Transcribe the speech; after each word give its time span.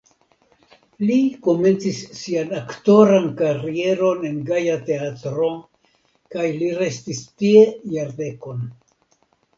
Li 1.09 1.17
komencis 1.47 1.99
sian 2.19 2.55
aktoran 2.61 3.27
karieron 3.41 4.25
en 4.31 4.39
Gaja 4.49 4.79
Teatro 4.89 5.51
kaj 6.37 6.47
li 6.63 6.71
restis 6.81 7.21
tie 7.43 7.63
jardekon. 7.99 8.65